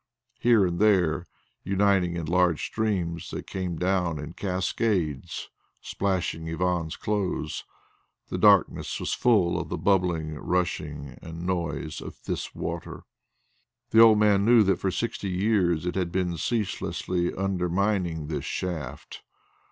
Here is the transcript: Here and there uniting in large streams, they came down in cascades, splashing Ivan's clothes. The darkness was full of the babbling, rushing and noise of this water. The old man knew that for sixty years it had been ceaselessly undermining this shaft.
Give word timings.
Here 0.39 0.65
and 0.65 0.79
there 0.79 1.27
uniting 1.63 2.15
in 2.15 2.25
large 2.25 2.65
streams, 2.65 3.29
they 3.29 3.43
came 3.43 3.75
down 3.75 4.17
in 4.17 4.33
cascades, 4.33 5.51
splashing 5.79 6.47
Ivan's 6.49 6.95
clothes. 6.95 7.65
The 8.29 8.39
darkness 8.39 8.99
was 8.99 9.13
full 9.13 9.61
of 9.61 9.69
the 9.69 9.77
babbling, 9.77 10.33
rushing 10.39 11.19
and 11.21 11.45
noise 11.45 12.01
of 12.01 12.17
this 12.23 12.55
water. 12.55 13.03
The 13.91 14.01
old 14.01 14.17
man 14.17 14.43
knew 14.43 14.63
that 14.63 14.79
for 14.79 14.89
sixty 14.89 15.29
years 15.29 15.85
it 15.85 15.93
had 15.93 16.11
been 16.11 16.35
ceaselessly 16.35 17.31
undermining 17.35 18.25
this 18.25 18.43
shaft. 18.45 19.21